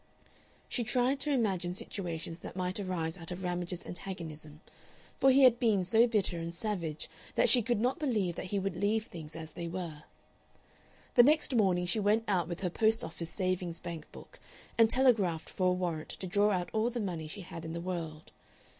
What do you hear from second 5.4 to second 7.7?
had been so bitter and savage that she